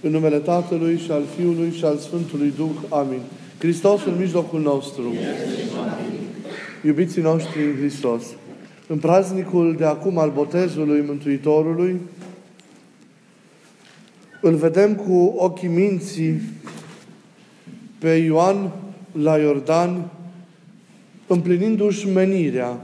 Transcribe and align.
În 0.00 0.10
numele 0.10 0.36
Tatălui 0.36 0.98
și 0.98 1.10
al 1.10 1.22
Fiului 1.36 1.70
și 1.70 1.84
al 1.84 1.96
Sfântului 1.96 2.52
Duh. 2.56 2.70
Amin. 2.88 3.20
Hristos 3.58 4.04
în 4.04 4.16
mijlocul 4.18 4.60
nostru. 4.60 5.14
Iubiții 6.84 7.22
noștri 7.22 7.64
în 7.64 7.76
Hristos. 7.76 8.22
În 8.86 8.98
praznicul 8.98 9.74
de 9.78 9.84
acum 9.84 10.18
al 10.18 10.30
botezului 10.30 11.04
Mântuitorului, 11.06 12.00
îl 14.40 14.54
vedem 14.54 14.94
cu 14.94 15.34
ochii 15.36 15.68
minții 15.68 16.40
pe 17.98 18.10
Ioan 18.10 18.70
la 19.12 19.38
Iordan, 19.38 20.10
împlinindu-și 21.26 22.08
menirea, 22.08 22.80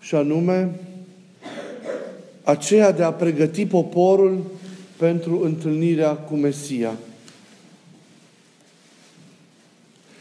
și 0.00 0.14
anume 0.14 0.70
aceea 2.42 2.92
de 2.92 3.02
a 3.02 3.12
pregăti 3.12 3.66
poporul 3.66 4.44
pentru 4.98 5.40
întâlnirea 5.42 6.12
cu 6.12 6.34
Mesia. 6.34 6.92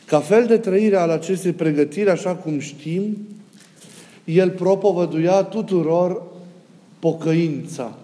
Ca 0.06 0.20
fel 0.20 0.46
de 0.46 0.58
trăire 0.58 0.96
al 0.96 1.10
acestei 1.10 1.52
pregătiri, 1.52 2.10
așa 2.10 2.36
cum 2.36 2.60
știm, 2.60 3.18
el 4.24 4.50
propovăduia 4.50 5.44
tuturor 5.44 6.22
pocăința. 7.00 7.98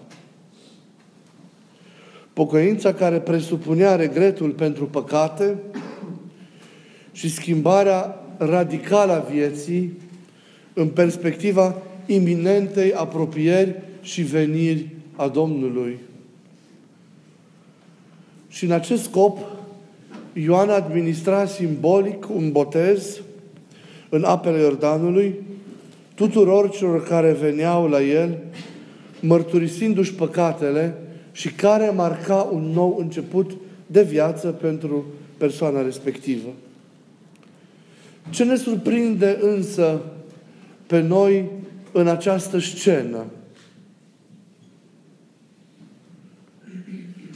Pocăința 2.32 2.94
care 2.94 3.18
presupunea 3.18 3.96
regretul 3.96 4.50
pentru 4.50 4.86
păcate 4.86 5.56
și 7.12 7.30
schimbarea 7.30 8.20
radicală 8.38 9.12
a 9.12 9.30
vieții 9.30 9.98
în 10.72 10.88
perspectiva 10.88 11.82
iminentei 12.06 12.92
apropieri 12.92 13.74
și 14.02 14.22
veniri 14.22 14.88
a 15.16 15.28
Domnului. 15.28 15.98
Și 18.54 18.64
în 18.64 18.70
acest 18.70 19.02
scop, 19.02 19.38
Ioan 20.32 20.68
administra 20.68 21.46
simbolic 21.46 22.28
un 22.34 22.52
botez 22.52 23.20
în 24.08 24.24
apele 24.24 24.60
Iordanului 24.60 25.34
tuturor 26.14 26.70
celor 26.70 27.02
care 27.02 27.32
veneau 27.32 27.88
la 27.88 28.02
el, 28.02 28.38
mărturisindu-și 29.20 30.14
păcatele 30.14 30.94
și 31.32 31.52
care 31.52 31.90
marca 31.90 32.48
un 32.52 32.62
nou 32.62 32.96
început 33.00 33.50
de 33.86 34.02
viață 34.02 34.48
pentru 34.48 35.04
persoana 35.36 35.82
respectivă. 35.82 36.48
Ce 38.30 38.44
ne 38.44 38.56
surprinde 38.56 39.38
însă 39.40 40.00
pe 40.86 41.00
noi 41.00 41.44
în 41.92 42.08
această 42.08 42.58
scenă? 42.58 43.24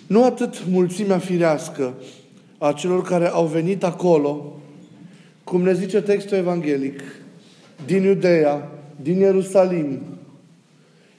Nu 0.09 0.25
atât 0.25 0.67
mulțimea 0.70 1.19
firească 1.19 1.95
a 2.59 2.73
celor 2.73 3.03
care 3.03 3.28
au 3.28 3.47
venit 3.47 3.84
acolo, 3.84 4.61
cum 5.45 5.62
ne 5.62 5.73
zice 5.73 6.03
textul 6.03 6.37
evanghelic, 6.37 7.01
din 7.87 8.03
Iudeea, 8.03 8.70
din 9.03 9.19
Ierusalim, 9.19 10.01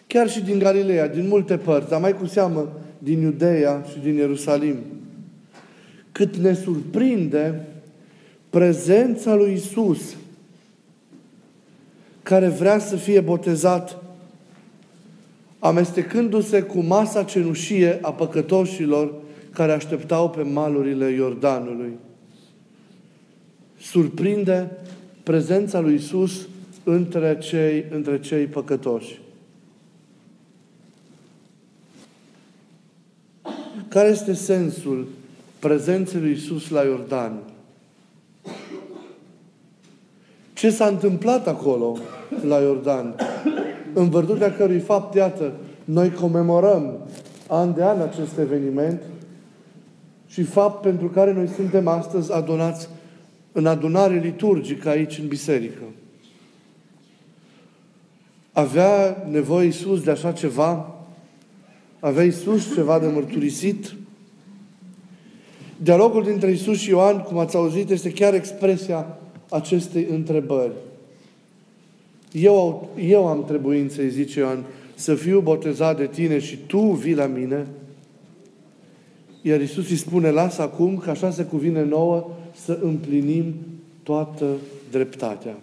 chiar 0.08 0.30
și 0.30 0.42
din 0.42 0.60
Galileea, 0.60 1.08
din 1.08 1.28
multe 1.28 1.58
părți, 1.58 1.90
dar 1.90 2.00
mai 2.00 2.14
cu 2.14 2.26
seamă 2.26 2.72
din 2.98 3.22
Iudeea 3.22 3.86
și 3.92 4.00
din 4.00 4.16
Ierusalim. 4.16 4.76
Cât 6.12 6.36
ne 6.36 6.54
surprinde 6.54 7.67
prezența 8.50 9.36
lui 9.36 9.54
Isus, 9.54 10.16
care 12.23 12.48
vrea 12.48 12.80
să 12.80 12.95
fie 12.95 13.20
botezat 13.20 14.04
amestecându-se 15.60 16.62
cu 16.62 16.80
masa 16.80 17.24
cenușie 17.24 18.00
a 18.02 18.14
păcătoșilor 18.14 19.14
care 19.54 19.72
așteptau 19.72 20.30
pe 20.30 20.42
malurile 20.42 21.12
Iordanului. 21.12 21.92
Surprinde 23.80 24.72
prezența 25.24 25.80
lui 25.80 25.94
Isus 25.94 26.48
între 26.84 27.38
cei, 27.38 27.86
între 27.92 28.20
cei 28.20 28.45
păcătoși. 28.45 29.22
Care 33.88 34.10
este 34.10 34.33
sensul 34.33 35.08
prezenței 35.60 36.20
lui 36.20 36.32
Isus 36.32 36.70
la 36.70 36.82
Iordan? 36.82 37.39
Ce 40.54 40.70
s-a 40.70 40.86
întâmplat 40.86 41.48
acolo, 41.48 41.98
la 42.48 42.60
Iordan? 42.60 43.16
În 43.94 44.10
virtutea 44.10 44.54
cărui 44.54 44.80
fapt, 44.80 45.16
iată, 45.16 45.54
noi 45.86 46.11
comemorăm 46.11 46.98
an 47.48 47.73
de 47.73 47.83
an 47.83 48.02
acest 48.02 48.38
eveniment 48.38 49.02
și 50.27 50.44
fapt 50.44 50.82
pentru 50.82 51.08
care 51.08 51.33
noi 51.33 51.48
suntem 51.48 51.88
astăzi 51.88 52.33
adunați 52.33 52.89
în 53.52 53.66
adunare 53.66 54.20
liturgică 54.20 54.89
aici 54.89 55.17
în 55.17 55.27
biserică. 55.27 55.82
Avea 58.52 59.26
nevoie 59.30 59.66
Iisus 59.66 60.02
de 60.04 60.11
așa 60.11 60.32
ceva? 60.32 60.95
Avea 62.00 62.23
Iisus 62.23 62.73
ceva 62.73 63.00
de 63.00 63.08
mărturisit? 63.08 63.95
Dialogul 65.77 66.23
dintre 66.23 66.50
Iisus 66.50 66.77
și 66.77 66.89
Ioan, 66.89 67.20
cum 67.20 67.38
ați 67.38 67.56
auzit, 67.56 67.89
este 67.89 68.11
chiar 68.11 68.33
expresia 68.33 69.17
acestei 69.50 70.08
întrebări. 70.10 70.71
Eu, 72.32 72.90
eu 73.10 73.28
am 73.28 73.45
trebuință, 73.45 74.02
îi 74.02 74.10
zice 74.10 74.40
Ioan, 74.40 74.64
să 74.95 75.16
fiu 75.16 75.40
botezat 75.40 75.98
de 75.98 76.06
tine 76.06 76.40
și 76.40 76.58
tu 76.67 76.80
vii 76.80 77.16
la 77.16 77.26
mine. 77.26 77.67
Iar 79.42 79.60
Iisus 79.60 79.90
îi 79.90 79.95
spune, 79.95 80.30
lasă 80.30 80.62
acum 80.62 80.98
că 80.98 81.10
așa 81.10 81.32
se 81.32 81.44
cuvine 81.44 81.84
nouă 81.84 82.30
să 82.56 82.80
împlinim 82.82 83.54
toată 84.04 84.45
dreptatea. 84.92 85.58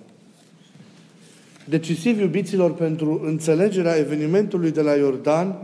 Decisiv, 1.64 2.20
iubiților, 2.20 2.74
pentru 2.74 3.20
înțelegerea 3.24 3.96
evenimentului 3.96 4.70
de 4.70 4.80
la 4.80 4.94
Iordan 4.94 5.56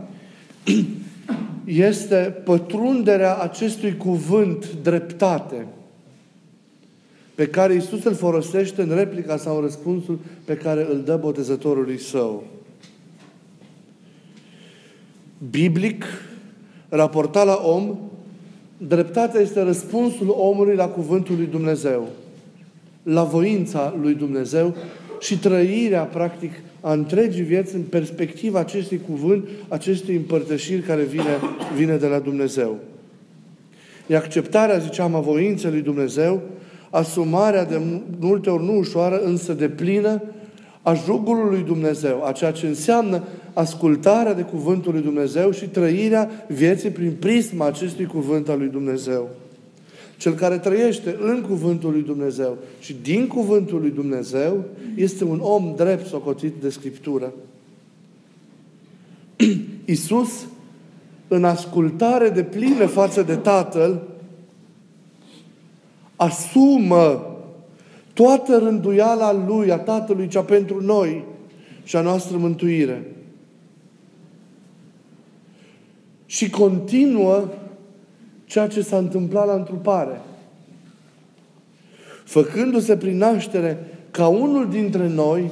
este 1.65 2.41
pătrunderea 2.43 3.35
acestui 3.35 3.97
cuvânt 3.97 4.73
dreptate 4.81 5.65
pe 7.35 7.47
care 7.47 7.73
Isus 7.73 8.03
îl 8.03 8.13
folosește 8.13 8.81
în 8.81 8.95
replica 8.95 9.37
sau 9.37 9.55
în 9.55 9.61
răspunsul 9.61 10.19
pe 10.45 10.53
care 10.53 10.87
îl 10.91 11.01
dă 11.05 11.17
botezătorului 11.21 11.99
său. 11.99 12.43
Biblic, 15.49 16.05
raportat 16.89 17.45
la 17.45 17.59
om, 17.63 17.97
dreptatea 18.77 19.41
este 19.41 19.61
răspunsul 19.61 20.35
omului 20.37 20.75
la 20.75 20.87
cuvântul 20.87 21.35
lui 21.35 21.45
Dumnezeu, 21.45 22.07
la 23.03 23.23
voința 23.23 23.95
lui 24.01 24.13
Dumnezeu 24.13 24.75
și 25.19 25.39
trăirea, 25.39 26.03
practic, 26.03 26.51
a 26.81 26.93
întregii 26.93 27.43
vieți 27.43 27.75
în 27.75 27.81
perspectiva 27.81 28.59
acestui 28.59 29.01
cuvânt, 29.09 29.47
acestei 29.67 30.15
împărtășiri 30.15 30.81
care 30.81 31.03
vine, 31.03 31.39
vine 31.75 31.95
de 31.95 32.07
la 32.07 32.19
Dumnezeu. 32.19 32.79
E 34.07 34.15
acceptarea, 34.15 34.77
ziceam, 34.77 35.15
a 35.15 35.19
voinței 35.19 35.71
lui 35.71 35.81
Dumnezeu 35.81 36.41
asumarea 36.93 37.65
de 37.65 37.81
multe 38.19 38.49
ori 38.49 38.63
nu 38.63 38.77
ușoară, 38.77 39.21
însă 39.23 39.53
de 39.53 39.69
plină, 39.69 40.21
a 40.81 40.93
jugului 40.93 41.49
lui 41.49 41.63
Dumnezeu, 41.63 42.25
a 42.25 42.31
ceea 42.31 42.51
ce 42.51 42.67
înseamnă 42.67 43.23
ascultarea 43.53 44.33
de 44.33 44.41
cuvântul 44.41 44.93
lui 44.93 45.01
Dumnezeu 45.01 45.51
și 45.51 45.65
trăirea 45.65 46.29
vieții 46.47 46.89
prin 46.89 47.15
prisma 47.19 47.65
acestui 47.65 48.05
cuvânt 48.05 48.49
al 48.49 48.57
lui 48.57 48.67
Dumnezeu. 48.67 49.29
Cel 50.17 50.33
care 50.33 50.57
trăiește 50.57 51.17
în 51.21 51.41
cuvântul 51.41 51.91
lui 51.91 52.01
Dumnezeu 52.01 52.57
și 52.79 52.95
din 53.01 53.27
cuvântul 53.27 53.79
lui 53.79 53.91
Dumnezeu 53.91 54.63
este 54.95 55.23
un 55.23 55.39
om 55.41 55.73
drept 55.75 56.07
socotit 56.07 56.53
de 56.61 56.69
Scriptură. 56.69 57.33
Isus, 59.85 60.45
în 61.27 61.43
ascultare 61.43 62.29
de 62.29 62.43
plină 62.43 62.85
față 62.85 63.21
de 63.21 63.35
Tatăl, 63.35 64.01
asumă 66.23 67.27
toată 68.13 68.57
rânduiala 68.57 69.33
Lui, 69.47 69.71
a 69.71 69.77
Tatălui, 69.77 70.27
cea 70.27 70.43
pentru 70.43 70.81
noi 70.81 71.23
și 71.83 71.95
a 71.95 72.01
noastră 72.01 72.37
mântuire. 72.37 73.11
Și 76.25 76.49
continuă 76.49 77.47
ceea 78.45 78.67
ce 78.67 78.81
s-a 78.81 78.97
întâmplat 78.97 79.47
la 79.47 79.53
întrupare. 79.53 80.21
Făcându-se 82.23 82.97
prin 82.97 83.17
naștere 83.17 83.77
ca 84.11 84.27
unul 84.27 84.69
dintre 84.69 85.07
noi, 85.07 85.49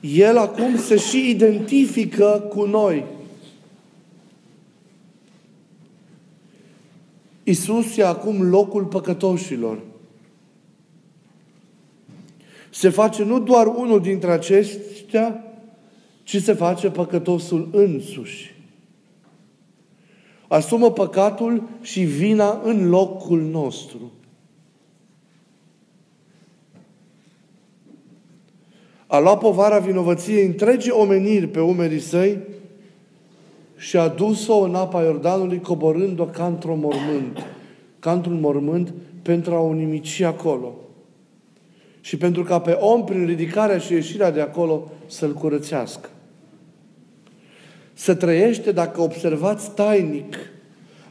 El 0.00 0.38
acum 0.38 0.78
se 0.78 0.96
și 0.96 1.30
identifică 1.30 2.46
cu 2.48 2.64
noi. 2.64 3.04
Isus 7.44 7.96
e 7.96 8.04
acum 8.04 8.42
locul 8.42 8.84
păcătoșilor. 8.84 9.78
Se 12.70 12.88
face 12.88 13.24
nu 13.24 13.40
doar 13.40 13.66
unul 13.66 14.00
dintre 14.00 14.30
aceștia, 14.30 15.44
ci 16.22 16.42
se 16.42 16.52
face 16.52 16.90
păcătosul 16.90 17.68
însuși. 17.72 18.54
asumă 20.48 20.90
păcatul 20.90 21.68
și 21.80 22.02
vina 22.02 22.60
în 22.64 22.88
locul 22.88 23.40
nostru. 23.40 24.12
A 29.06 29.18
luat 29.18 29.38
povara 29.38 29.78
vinovăției 29.78 30.46
întregii 30.46 30.90
omeniri 30.90 31.48
pe 31.48 31.60
umerii 31.60 32.00
săi 32.00 32.38
și 33.82 33.96
a 33.96 34.08
dus-o 34.08 34.58
în 34.58 34.74
apa 34.74 35.02
Iordanului, 35.02 35.60
coborând-o 35.60 36.24
ca 36.24 36.46
într-un 36.46 36.78
mormânt, 36.78 37.46
ca 37.98 38.12
într-un 38.12 38.40
mormânt 38.40 38.92
pentru 39.22 39.54
a 39.54 39.60
o 39.60 39.72
nimici 39.72 40.20
acolo. 40.20 40.74
Și 42.00 42.16
pentru 42.16 42.42
ca 42.42 42.60
pe 42.60 42.70
om, 42.70 43.04
prin 43.04 43.26
ridicarea 43.26 43.78
și 43.78 43.92
ieșirea 43.92 44.30
de 44.30 44.40
acolo, 44.40 44.90
să-l 45.06 45.32
curățească. 45.32 46.08
Se 47.92 48.14
trăiește, 48.14 48.72
dacă 48.72 49.00
observați 49.00 49.70
tainic, 49.70 50.36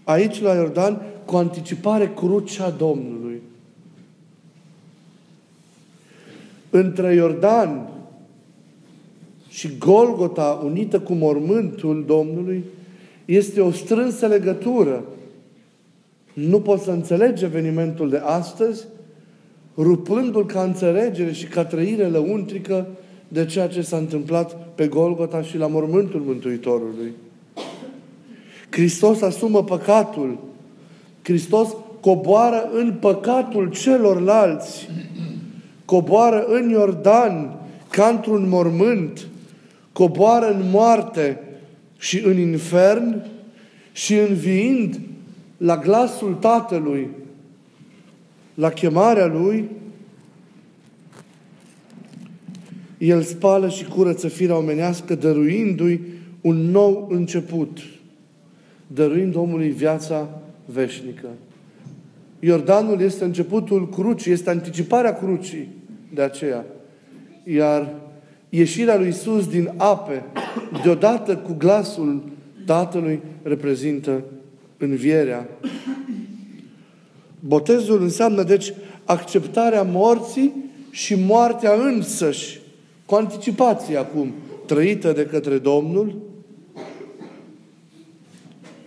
aici 0.04 0.42
la 0.42 0.54
Iordan, 0.54 1.02
cu 1.26 1.36
anticipare 1.36 2.12
crucea 2.16 2.70
Domnului. 2.70 3.42
Între 6.70 7.14
Iordan 7.14 7.90
și 9.52 9.70
Golgota, 9.78 10.62
unită 10.64 11.00
cu 11.00 11.14
mormântul 11.14 12.04
Domnului, 12.08 12.64
este 13.26 13.62
o 13.62 13.72
strânsă 13.72 14.28
legătură. 14.28 15.04
Nu 16.34 16.60
poți 16.60 16.84
să 16.84 16.92
înțelegi 16.92 17.44
evenimentul 17.44 18.10
de 18.10 18.22
astăzi, 18.24 18.86
rupându-l 19.78 20.46
ca 20.46 20.64
înțelegere 20.64 21.32
și 21.32 21.46
ca 21.46 21.66
trăire 21.66 22.08
lăuntrică 22.08 22.88
de 23.28 23.46
ceea 23.46 23.68
ce 23.68 23.82
s-a 23.82 23.98
întâmplat 23.98 24.68
pe 24.76 24.88
Golgota 24.88 25.42
și 25.42 25.58
la 25.58 25.68
mormântul 25.68 26.20
Mântuitorului. 26.20 27.12
Hristos 28.70 29.22
asumă 29.22 29.64
păcatul. 29.64 30.38
Hristos 31.24 31.76
coboară 32.00 32.70
în 32.74 32.98
păcatul 33.00 33.70
celorlalți. 33.70 34.90
Coboară 35.86 36.46
în 36.48 36.70
Iordan 36.70 37.56
ca 37.90 38.08
într-un 38.08 38.50
mormânt. 38.50 39.28
Coboară 39.94 40.54
în 40.54 40.70
moarte 40.70 41.40
și 41.98 42.20
în 42.26 42.38
infern 42.38 43.26
și 43.92 44.16
înviind 44.18 45.00
la 45.58 45.78
glasul 45.78 46.34
Tatălui, 46.34 47.10
la 48.54 48.70
chemarea 48.70 49.26
Lui, 49.26 49.70
El 52.98 53.22
spală 53.22 53.70
și 53.70 53.86
curăță 53.86 54.28
firea 54.28 54.58
omenească, 54.58 55.16
dăruindu-i 55.16 56.02
un 56.42 56.56
nou 56.56 57.08
început, 57.12 57.80
dăruind 58.88 59.36
omului 59.36 59.70
viața 59.70 60.42
veșnică. 60.66 61.28
Iordanul 62.40 63.02
este 63.02 63.24
începutul 63.24 63.90
crucii, 63.90 64.32
este 64.32 64.50
anticiparea 64.50 65.18
crucii 65.18 65.68
de 66.14 66.22
aceea. 66.22 66.66
Iar 67.44 67.94
ieșirea 68.54 68.98
lui 68.98 69.08
Isus 69.08 69.48
din 69.48 69.74
ape, 69.78 70.24
deodată 70.84 71.38
cu 71.38 71.56
glasul 71.58 72.24
Tatălui, 72.66 73.20
reprezintă 73.44 74.24
învierea. 74.78 75.48
Botezul 77.40 78.02
înseamnă, 78.02 78.44
deci, 78.44 78.74
acceptarea 79.06 79.84
morții 79.84 80.54
și 80.90 81.16
moartea 81.16 81.74
însăși 81.74 82.60
cu 83.06 83.16
anticipație 83.16 83.98
acum, 83.98 84.34
trăită 84.66 85.12
de 85.12 85.26
către 85.26 85.58
Domnul, 85.58 86.22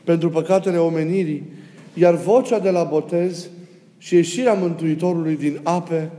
pentru 0.05 0.31
păcatele 0.31 0.77
omenirii, 0.77 1.43
iar 1.95 2.15
vocea 2.15 2.59
de 2.59 2.71
la 2.71 2.83
botez 2.83 3.49
și 3.99 4.15
ieșirea 4.15 4.53
Mântuitorului 4.53 5.37
din 5.37 5.61
ape 5.63 6.11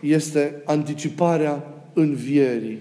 este 0.00 0.62
anticiparea 0.64 1.79
învierii. 2.00 2.78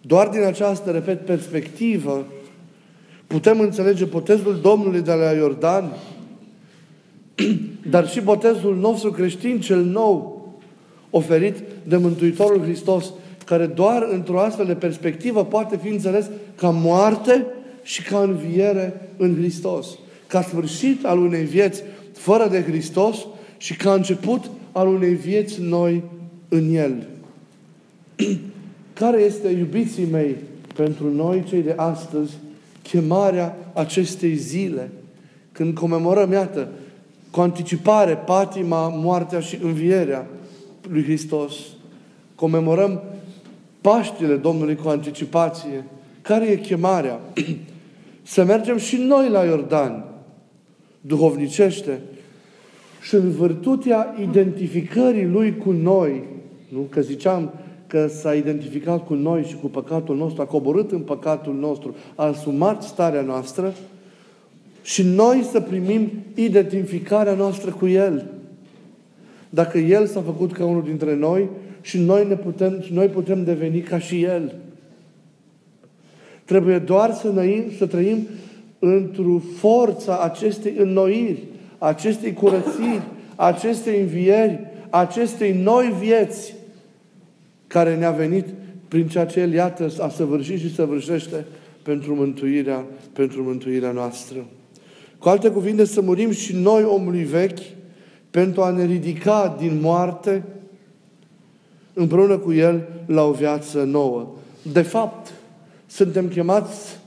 Doar 0.00 0.28
din 0.28 0.42
această, 0.42 0.90
repet, 0.90 1.24
perspectivă, 1.24 2.26
putem 3.26 3.60
înțelege 3.60 4.04
botezul 4.04 4.58
Domnului 4.62 5.00
de 5.00 5.12
la 5.12 5.30
Iordan, 5.30 5.92
dar 7.90 8.08
și 8.08 8.20
botezul 8.20 8.76
nostru 8.76 9.10
creștin 9.10 9.60
cel 9.60 9.82
nou, 9.84 10.38
oferit 11.10 11.56
de 11.82 11.96
Mântuitorul 11.96 12.62
Hristos, 12.62 13.12
care 13.44 13.66
doar 13.66 14.08
într-o 14.12 14.40
astfel 14.40 14.66
de 14.66 14.74
perspectivă 14.74 15.44
poate 15.44 15.78
fi 15.82 15.88
înțeles 15.88 16.30
ca 16.54 16.70
moarte 16.70 17.46
și 17.82 18.02
ca 18.02 18.18
înviere 18.18 19.10
în 19.16 19.36
Hristos. 19.36 19.86
Ca 20.26 20.42
sfârșit 20.42 21.04
al 21.04 21.18
unei 21.18 21.44
vieți 21.44 21.82
fără 22.12 22.48
de 22.48 22.62
Hristos 22.62 23.16
și 23.56 23.76
ca 23.76 23.92
început 23.92 24.50
al 24.72 24.88
unei 24.88 25.14
vieți 25.14 25.60
noi 25.60 26.02
în 26.48 26.74
El. 26.74 27.06
Care 29.00 29.20
este, 29.20 29.48
iubiții 29.48 30.06
mei, 30.10 30.36
pentru 30.74 31.14
noi, 31.14 31.44
cei 31.48 31.62
de 31.62 31.74
astăzi, 31.76 32.32
chemarea 32.82 33.56
acestei 33.72 34.34
zile, 34.34 34.90
când 35.52 35.74
comemorăm, 35.74 36.32
iată, 36.32 36.68
cu 37.30 37.40
anticipare, 37.40 38.14
patima, 38.14 38.88
moartea 38.88 39.40
și 39.40 39.58
învierea, 39.62 40.26
lui 40.88 41.02
Hristos. 41.02 41.54
Comemorăm 42.34 43.02
Paștile 43.80 44.36
Domnului 44.36 44.76
cu 44.76 44.88
anticipație. 44.88 45.84
Care 46.22 46.46
e 46.46 46.56
chemarea? 46.56 47.20
Să 48.22 48.44
mergem 48.44 48.76
și 48.76 48.96
noi 48.96 49.28
la 49.28 49.44
Iordan, 49.44 50.04
duhovnicește, 51.00 52.00
și 53.00 53.14
în 53.14 53.30
virtutea 53.30 54.14
identificării 54.20 55.26
Lui 55.26 55.56
cu 55.56 55.70
noi, 55.70 56.22
nu? 56.68 56.80
Că 56.80 57.00
ziceam 57.00 57.52
că 57.90 58.06
s-a 58.06 58.34
identificat 58.34 59.06
cu 59.06 59.14
noi 59.14 59.44
și 59.44 59.56
cu 59.56 59.66
păcatul 59.66 60.16
nostru, 60.16 60.42
a 60.42 60.44
coborât 60.44 60.92
în 60.92 61.00
păcatul 61.00 61.54
nostru, 61.54 61.94
a 62.14 62.24
asumat 62.24 62.82
starea 62.82 63.20
noastră 63.20 63.74
și 64.82 65.02
noi 65.02 65.42
să 65.50 65.60
primim 65.60 66.10
identificarea 66.34 67.34
noastră 67.34 67.70
cu 67.70 67.86
El. 67.86 68.26
Dacă 69.48 69.78
El 69.78 70.06
s-a 70.06 70.20
făcut 70.20 70.52
ca 70.52 70.64
unul 70.64 70.82
dintre 70.82 71.16
noi 71.16 71.48
și 71.80 71.98
noi, 71.98 72.26
ne 72.26 72.36
putem, 72.36 72.80
și 72.80 72.92
noi 72.92 73.06
putem 73.06 73.44
deveni 73.44 73.80
ca 73.80 73.98
și 73.98 74.22
El. 74.22 74.54
Trebuie 76.44 76.78
doar 76.78 77.12
să, 77.12 77.28
năim, 77.28 77.64
să 77.78 77.86
trăim 77.86 78.26
într-o 78.78 79.40
forța 79.56 80.18
acestei 80.18 80.74
înnoiri, 80.78 81.42
acestei 81.78 82.32
curățiri, 82.32 83.02
acestei 83.36 84.00
învieri, 84.00 84.58
acestei 84.90 85.52
noi 85.62 85.94
vieți 86.00 86.54
care 87.70 87.96
ne-a 87.96 88.10
venit 88.10 88.46
prin 88.88 89.08
ceea 89.08 89.26
ce 89.26 89.40
El, 89.40 89.52
iată, 89.52 89.92
a 89.98 90.08
săvârșit 90.08 90.58
și 90.58 90.74
săvârșește 90.74 91.44
pentru 91.82 92.14
mântuirea, 92.14 92.84
pentru 93.12 93.42
mântuirea 93.42 93.90
noastră. 93.90 94.46
Cu 95.18 95.28
alte 95.28 95.50
cuvinte, 95.50 95.84
să 95.84 96.00
murim 96.00 96.30
și 96.30 96.56
noi 96.56 96.84
omului 96.84 97.24
vechi, 97.24 97.58
pentru 98.30 98.62
a 98.62 98.70
ne 98.70 98.84
ridica 98.84 99.56
din 99.58 99.78
moarte 99.80 100.42
împreună 101.92 102.38
cu 102.38 102.52
El 102.52 102.88
la 103.06 103.22
o 103.22 103.32
viață 103.32 103.82
nouă. 103.82 104.28
De 104.72 104.82
fapt, 104.82 105.32
suntem 105.86 106.28
chemați 106.28 106.98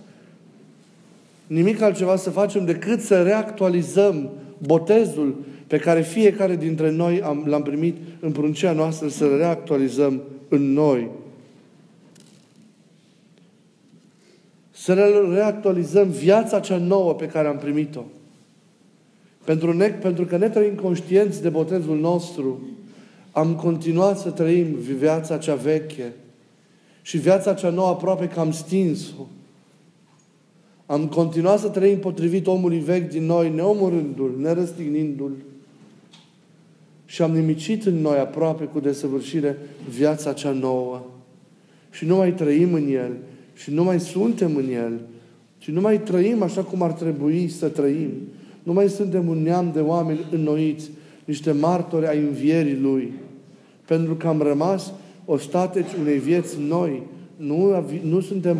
nimic 1.47 1.81
altceva 1.81 2.15
să 2.15 2.29
facem 2.29 2.65
decât 2.65 3.01
să 3.01 3.21
reactualizăm 3.21 4.29
botezul 4.57 5.35
pe 5.67 5.77
care 5.77 6.01
fiecare 6.01 6.55
dintre 6.55 6.91
noi 6.91 7.21
am, 7.21 7.43
l-am 7.47 7.63
primit 7.63 7.97
în 8.19 8.31
pruncea 8.31 8.71
noastră, 8.71 9.07
să-l 9.07 9.37
reactualizăm 9.37 10.21
în 10.53 10.73
noi. 10.73 11.09
Să 14.71 14.93
reactualizăm 15.33 16.09
viața 16.09 16.59
cea 16.59 16.77
nouă 16.77 17.13
pe 17.13 17.25
care 17.25 17.47
am 17.47 17.57
primit-o. 17.57 18.01
Pentru, 19.43 19.73
ne, 19.73 19.87
pentru 19.87 20.25
că 20.25 20.37
ne 20.37 20.49
trăim 20.49 20.75
conștienți 20.75 21.41
de 21.41 21.49
botezul 21.49 21.99
nostru, 21.99 22.61
am 23.31 23.55
continuat 23.55 24.19
să 24.19 24.29
trăim 24.29 24.65
viața 24.75 25.37
cea 25.37 25.55
veche 25.55 26.13
și 27.01 27.17
viața 27.17 27.53
cea 27.53 27.69
nouă 27.69 27.87
aproape 27.87 28.27
că 28.27 28.39
am 28.39 28.51
stins-o. 28.51 29.25
Am 30.85 31.07
continuat 31.07 31.59
să 31.59 31.69
trăim 31.69 31.99
potrivit 31.99 32.47
omului 32.47 32.79
vechi 32.79 33.09
din 33.09 33.25
noi, 33.25 33.49
neomorându-l, 33.49 34.35
nerăstignindu-l. 34.37 35.35
Și 37.13 37.21
am 37.21 37.31
nimicit 37.31 37.85
în 37.85 38.01
noi 38.01 38.17
aproape 38.17 38.63
cu 38.63 38.79
desăvârșire 38.79 39.57
viața 39.89 40.33
cea 40.33 40.51
nouă. 40.51 41.01
Și 41.91 42.05
nu 42.05 42.15
mai 42.15 42.33
trăim 42.33 42.73
în 42.73 42.87
el. 42.91 43.11
Și 43.55 43.73
nu 43.73 43.83
mai 43.83 43.99
suntem 43.99 44.55
în 44.55 44.69
el. 44.71 44.99
Și 45.57 45.71
nu 45.71 45.81
mai 45.81 46.01
trăim 46.01 46.41
așa 46.41 46.63
cum 46.63 46.81
ar 46.81 46.91
trebui 46.91 47.47
să 47.47 47.67
trăim. 47.67 48.09
Nu 48.63 48.73
mai 48.73 48.89
suntem 48.89 49.27
un 49.27 49.43
neam 49.43 49.71
de 49.73 49.79
oameni 49.79 50.19
înnoiți, 50.31 50.89
niște 51.25 51.51
martori 51.51 52.07
ai 52.07 52.17
învierii 52.17 52.79
Lui. 52.79 53.11
Pentru 53.87 54.15
că 54.15 54.27
am 54.27 54.41
rămas 54.41 54.93
ostateci 55.25 55.93
unei 55.99 56.17
vieți 56.17 56.57
noi. 56.67 57.01
Nu, 57.35 57.85
nu 58.03 58.19
suntem 58.19 58.57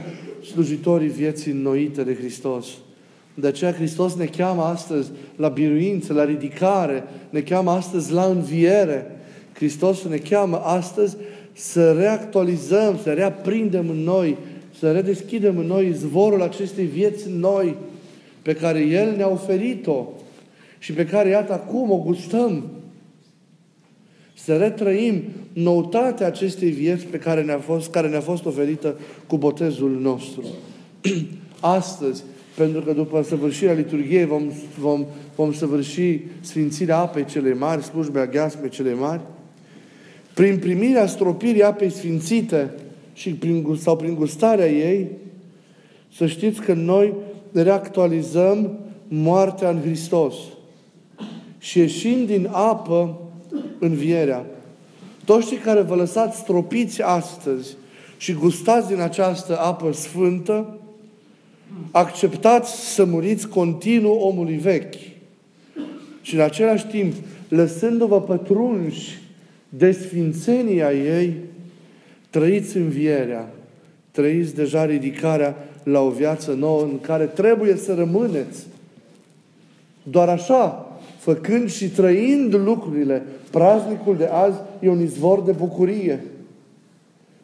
slujitorii 0.52 1.10
vieții 1.10 1.52
înnoite 1.52 2.04
de 2.04 2.16
Hristos. 2.16 2.68
De 3.34 3.48
aceea 3.48 3.74
Hristos 3.74 4.16
ne 4.16 4.26
cheamă 4.26 4.64
astăzi 4.64 5.12
la 5.36 5.48
biruință, 5.48 6.14
la 6.14 6.26
ridicare, 6.26 7.04
ne 7.30 7.40
cheamă 7.40 7.72
astăzi 7.72 8.12
la 8.12 8.24
înviere. 8.24 9.06
Hristos 9.54 10.04
ne 10.04 10.18
cheamă 10.18 10.58
astăzi 10.58 11.18
să 11.54 11.92
reactualizăm, 11.92 13.00
să 13.04 13.14
reaprindem 13.14 13.90
în 13.90 14.04
noi, 14.04 14.38
să 14.80 14.92
redeschidem 14.92 15.58
în 15.58 15.66
noi 15.66 15.94
zvorul 15.94 16.42
acestei 16.42 16.86
vieți 16.86 17.30
noi 17.30 17.76
pe 18.42 18.56
care 18.56 18.80
El 18.80 19.16
ne-a 19.16 19.30
oferit-o 19.30 20.08
și 20.80 20.94
pe 20.94 21.06
care, 21.06 21.30
iată, 21.30 21.54
acum 21.54 21.92
o 21.92 21.98
gustăm. 21.98 22.64
Să 24.34 24.58
retrăim 24.58 25.24
noutatea 25.54 26.28
acestei 26.28 26.70
vieți 26.70 27.06
pe 27.06 27.18
care 27.18 27.44
ne-a 27.44 27.60
fost, 27.60 27.90
care 27.90 28.08
ne-a 28.08 28.22
fost 28.22 28.46
oferită 28.46 28.96
cu 29.28 29.38
botezul 29.38 30.00
nostru. 30.02 30.44
Astăzi, 31.60 32.24
pentru 32.56 32.82
că 32.82 32.94
după 32.94 33.22
săvârșirea 33.22 33.74
liturgiei 33.74 34.26
vom, 34.26 34.52
vom, 34.80 35.06
vom 35.36 35.54
săvârși 35.54 36.20
Sfințirea 36.42 36.98
apei 36.98 37.26
cele 37.26 37.54
mari, 37.54 37.84
slujbea 37.84 38.26
gheasme 38.26 38.70
cele 38.70 38.94
mari, 38.94 39.22
prin 40.34 40.58
primirea 40.58 41.08
stropirii 41.08 41.64
apei 41.64 41.90
sfințite 41.90 42.72
și 43.14 43.30
prin, 43.30 43.78
sau 43.80 43.96
prin 43.96 44.16
gustarea 44.16 44.70
ei, 44.70 45.08
să 46.16 46.28
știți 46.28 46.62
că 46.62 46.74
noi 46.74 47.14
reactualizăm 47.52 48.80
moartea 49.08 49.70
în 49.70 49.82
Hristos. 49.82 50.36
Și 51.58 51.80
ieșind 51.80 52.28
din 52.28 52.50
apă, 52.52 53.20
învierea. 53.80 54.46
Toți 55.26 55.48
cei 55.48 55.58
care 55.58 55.82
vă 55.82 55.96
lăsați 55.96 56.40
stropiți 56.40 57.02
astăzi 57.02 57.76
și 58.18 58.34
gustați 58.34 58.88
din 58.88 59.00
această 59.00 59.60
apă 59.60 59.92
sfântă, 59.92 60.78
acceptați 61.92 62.94
să 62.94 63.06
muriți 63.06 63.48
continuu 63.48 64.16
omului 64.16 64.58
vechi. 64.58 64.94
Și 66.22 66.36
în 66.36 66.42
același 66.42 66.86
timp, 66.86 67.14
lăsându-vă 67.48 68.22
pătrunși 68.22 69.22
de 69.70 69.92
sfințenia 69.92 70.92
ei, 70.92 71.34
trăiți 72.30 72.78
învierea, 72.78 73.52
trăiți 74.12 74.56
deja 74.56 74.86
ridicarea 74.86 75.56
la 75.84 76.00
o 76.00 76.10
viață 76.10 76.52
nouă 76.52 76.82
în 76.82 77.00
care 77.02 77.26
trebuie 77.26 77.76
să 77.76 77.94
rămâneți. 77.94 78.66
Doar 80.04 80.30
așa, 80.30 80.92
făcând 81.18 81.72
și 81.72 81.90
trăind 81.90 82.56
lucrurile, 82.56 83.24
praznicul 83.52 84.18
de 84.18 84.26
azi 84.26 84.58
e 84.80 84.90
un 84.90 85.02
izvor 85.02 85.42
de 85.42 85.52
bucurie. 85.52 86.24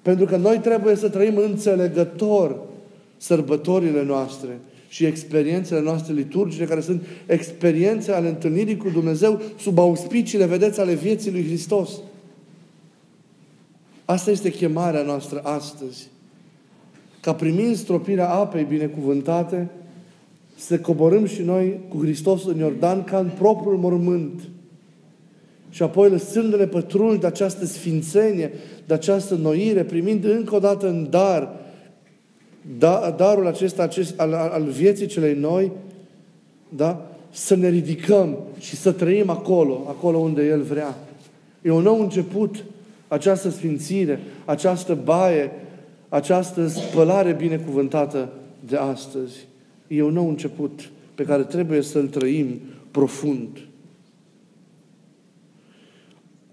Pentru 0.02 0.26
că 0.26 0.38
noi 0.38 0.58
trebuie 0.58 0.96
să 0.96 1.10
trăim 1.10 1.38
înțelegător 1.38 2.60
sărbătorile 3.20 4.04
noastre 4.04 4.60
și 4.90 5.06
experiențele 5.06 5.82
noastre 5.82 6.14
liturgice, 6.14 6.66
care 6.66 6.82
sunt 6.82 7.04
experiențe 7.26 8.12
ale 8.12 8.28
întâlnirii 8.28 8.78
cu 8.78 8.90
Dumnezeu 8.90 9.42
sub 9.60 9.80
auspiciile, 9.80 10.46
vedeți, 10.46 10.80
ale 10.80 10.94
vieții 10.94 11.32
lui 11.32 11.46
Hristos. 11.46 11.92
Asta 14.06 14.32
este 14.32 14.52
chemarea 14.52 15.02
noastră 15.02 15.40
astăzi. 15.44 16.08
Ca 17.22 17.34
primind 17.34 17.76
stropirea 17.76 18.30
apei 18.30 18.64
binecuvântate, 18.64 19.70
să 20.56 20.80
coborâm 20.80 21.26
și 21.26 21.42
noi 21.42 21.80
cu 21.90 21.98
Hristos 21.98 22.46
în 22.46 22.58
Iordan 22.58 23.04
ca 23.04 23.18
în 23.18 23.30
propriul 23.38 23.78
mormânt. 23.78 24.42
Și 25.70 25.84
apoi 25.84 26.10
lăsându-ne 26.10 26.66
pătrunși 26.66 27.20
de 27.20 27.28
această 27.28 27.66
sfințenie, 27.66 28.52
de 28.88 28.94
această 28.94 29.36
noire, 29.36 29.84
primind 29.84 30.24
încă 30.24 30.56
o 30.56 30.60
dată 30.60 30.88
în 30.88 31.08
dar 31.10 31.59
da, 32.78 33.16
darul 33.18 33.48
acesta 33.48 33.84
acest, 33.84 34.20
al, 34.20 34.34
al 34.34 34.64
vieții 34.64 35.08
celei 35.08 35.36
noi, 35.36 35.72
da? 36.70 37.10
să 37.32 37.56
ne 37.56 37.70
ridicăm 37.70 38.38
și 38.60 38.76
să 38.76 38.92
trăim 38.92 39.30
acolo, 39.30 39.86
acolo 39.88 40.18
unde 40.18 40.46
El 40.46 40.62
vrea. 40.62 40.98
E 41.62 41.72
un 41.72 41.84
nou 41.84 42.02
început, 42.02 42.64
această 43.08 43.50
sfințire, 43.50 44.20
această 44.46 44.98
baie, 45.04 45.52
această 46.10 46.68
spălare 46.68 47.32
binecuvântată 47.32 48.30
de 48.68 48.76
astăzi. 48.76 49.48
E 49.88 50.04
un 50.04 50.14
nou 50.14 50.28
început 50.28 50.90
pe 51.16 51.24
care 51.24 51.44
trebuie 51.44 51.82
să-l 51.82 52.08
trăim 52.08 52.60
profund. 52.92 53.58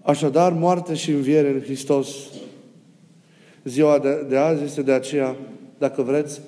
Așadar, 0.01 0.53
moarte 0.53 0.93
și 0.93 1.11
înviere 1.11 1.49
în 1.49 1.61
Hristos. 1.61 2.09
Ziua 3.63 3.99
de, 3.99 4.25
de 4.29 4.37
azi 4.37 4.63
este 4.63 4.81
de 4.81 4.91
aceea 4.91 5.35
dacă 5.77 6.01
vreți, 6.01 6.41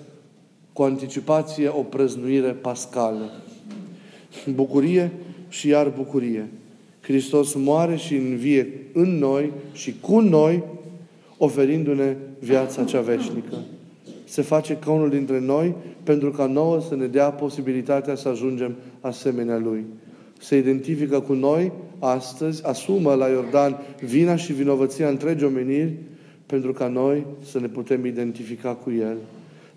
cu 0.74 0.82
anticipație 0.82 1.68
o 1.68 1.82
prăznuire 1.82 2.52
pascală. 2.52 3.32
Bucurie 4.54 5.12
și 5.50 5.68
iar 5.68 5.94
bucurie. 5.98 6.48
Hristos 7.02 7.54
moare 7.54 7.96
și 7.96 8.16
învie 8.16 8.74
în 8.94 9.18
noi 9.18 9.52
și 9.72 9.96
cu 10.02 10.20
noi, 10.20 10.64
oferindu-ne 11.38 12.16
viața 12.40 12.84
cea 12.84 13.02
veșnică. 13.02 13.58
Se 14.26 14.42
face 14.42 14.78
ca 14.78 14.92
unul 14.92 15.10
dintre 15.10 15.40
noi 15.40 15.76
pentru 16.04 16.32
ca 16.32 16.46
nouă 16.46 16.82
să 16.82 16.96
ne 16.96 17.06
dea 17.06 17.30
posibilitatea 17.30 18.16
să 18.16 18.30
ajungem 18.30 18.76
asemenea 19.02 19.58
Lui. 19.58 19.86
Se 20.40 20.58
identifică 20.58 21.20
cu 21.20 21.34
noi 21.34 21.72
astăzi, 22.00 22.66
asumă 22.66 23.14
la 23.14 23.28
Iordan 23.28 23.78
vina 24.06 24.36
și 24.36 24.54
vinovăția 24.54 25.10
întregii 25.10 25.46
omeniri 25.46 25.94
pentru 26.50 26.74
ca 26.74 26.88
noi 26.88 27.25
să 27.46 27.60
ne 27.60 27.68
putem 27.68 28.06
identifica 28.06 28.70
cu 28.70 28.91
El. 28.91 29.18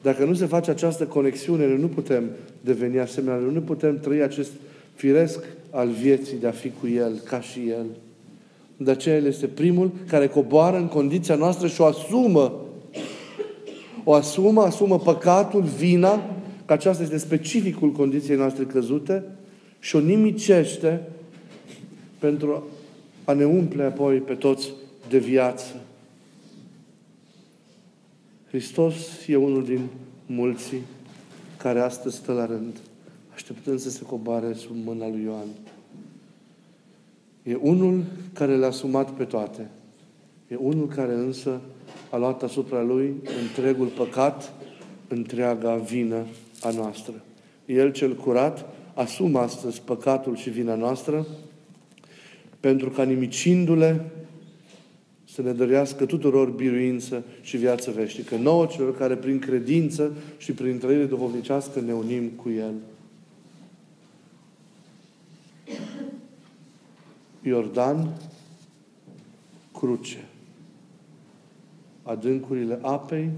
Dacă 0.02 0.24
nu 0.24 0.34
se 0.34 0.46
face 0.46 0.70
această 0.70 1.04
conexiune, 1.04 1.66
noi 1.66 1.78
nu 1.78 1.86
putem 1.86 2.24
deveni 2.60 2.98
asemenea, 2.98 3.38
noi 3.38 3.52
nu 3.52 3.60
putem 3.60 3.98
trăi 3.98 4.22
acest 4.22 4.50
firesc 4.94 5.44
al 5.70 5.88
vieții 5.88 6.36
de 6.40 6.46
a 6.46 6.50
fi 6.50 6.70
cu 6.80 6.86
El, 6.86 7.20
ca 7.24 7.40
și 7.40 7.60
El. 7.68 7.86
De 8.76 8.90
aceea 8.90 9.16
El 9.16 9.26
este 9.26 9.46
primul 9.46 9.90
care 10.08 10.26
coboară 10.26 10.76
în 10.76 10.88
condiția 10.88 11.34
noastră 11.34 11.66
și 11.66 11.80
o 11.80 11.84
asumă. 11.84 12.60
O 14.04 14.12
asumă, 14.12 14.62
asumă 14.62 14.98
păcatul, 14.98 15.62
vina, 15.62 16.36
că 16.64 16.72
aceasta 16.72 17.02
este 17.02 17.18
specificul 17.18 17.90
condiției 17.90 18.36
noastre 18.36 18.64
căzute 18.64 19.24
și 19.78 19.96
o 19.96 20.00
nimicește 20.00 21.00
pentru 22.18 22.66
a 23.24 23.32
ne 23.32 23.44
umple 23.44 23.82
apoi 23.82 24.16
pe 24.16 24.34
toți 24.34 24.72
de 25.08 25.18
viață. 25.18 25.74
Hristos 28.52 29.26
e 29.26 29.36
unul 29.36 29.64
din 29.64 29.88
mulți 30.26 30.74
care 31.56 31.80
astăzi 31.80 32.16
stă 32.16 32.32
la 32.32 32.46
rând, 32.46 32.76
așteptând 33.34 33.78
să 33.78 33.90
se 33.90 34.02
coboare 34.02 34.52
sub 34.52 34.76
mâna 34.84 35.08
lui 35.08 35.22
Ioan. 35.22 35.46
E 37.42 37.54
unul 37.54 38.04
care 38.32 38.56
le-a 38.56 38.70
sumat 38.70 39.10
pe 39.10 39.24
toate. 39.24 39.70
E 40.48 40.56
unul 40.56 40.88
care 40.88 41.12
însă 41.12 41.60
a 42.10 42.16
luat 42.16 42.42
asupra 42.42 42.82
lui 42.82 43.14
întregul 43.42 43.86
păcat, 43.86 44.52
întreaga 45.08 45.74
vină 45.74 46.26
a 46.62 46.70
noastră. 46.70 47.14
El 47.66 47.92
cel 47.92 48.14
curat 48.14 48.66
asumă 48.94 49.38
astăzi 49.38 49.82
păcatul 49.82 50.36
și 50.36 50.50
vina 50.50 50.74
noastră 50.74 51.26
pentru 52.60 52.90
ca 52.90 53.02
nimicindu-le 53.02 54.10
să 55.32 55.42
ne 55.42 55.52
dărească 55.52 56.06
tuturor 56.06 56.50
biruință 56.50 57.24
și 57.40 57.56
viață 57.56 57.90
veșnică. 57.90 58.36
Nouă 58.36 58.66
celor 58.66 58.96
care 58.96 59.16
prin 59.16 59.38
credință 59.38 60.12
și 60.36 60.52
prin 60.52 60.78
trăire 60.78 61.04
duhovnicească 61.04 61.80
ne 61.80 61.92
unim 61.92 62.28
cu 62.28 62.50
El. 62.50 62.74
Iordan, 67.42 68.20
cruce. 69.72 70.24
Adâncurile 72.02 72.78
apei, 72.82 73.30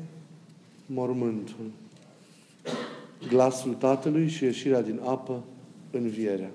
mormântul. 0.87 1.71
Glasul 3.29 3.75
Tatălui 3.75 4.29
și 4.29 4.45
ieșirea 4.45 4.83
din 4.83 5.01
apă, 5.05 5.45
învierea. 5.91 6.51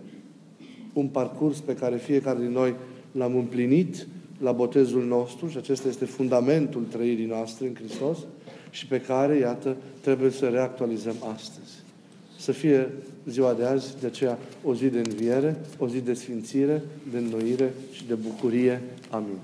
Un 0.94 1.08
parcurs 1.08 1.60
pe 1.60 1.76
care 1.76 1.98
fiecare 1.98 2.40
din 2.40 2.52
noi 2.52 2.76
l-am 3.12 3.36
împlinit 3.36 4.08
la 4.42 4.52
botezul 4.52 5.06
nostru 5.06 5.48
și 5.48 5.58
acesta 5.58 5.88
este 5.88 6.06
fundamentul 6.06 6.86
trăirii 6.92 7.26
noastre 7.26 7.68
în 7.68 7.76
Hristos 7.76 8.18
și 8.70 8.88
pe 8.88 9.02
care, 9.02 9.38
iată, 9.38 9.76
trebuie 10.02 10.32
să 10.32 10.46
reactualizăm 10.46 11.16
astăzi. 11.34 11.72
Să 12.38 12.52
fie 12.52 12.90
ziua 13.26 13.54
de 13.54 13.64
azi, 13.64 14.00
de 14.00 14.08
aceea, 14.08 14.38
o 14.64 14.76
zi 14.76 14.88
de 14.88 14.98
înviere, 14.98 15.60
o 15.78 15.88
zi 15.88 16.02
de 16.02 16.14
sfințire, 16.14 16.82
de 17.12 17.18
înnoire 17.18 17.74
și 17.92 18.06
de 18.08 18.14
bucurie. 18.14 18.82
Amin. 19.10 19.38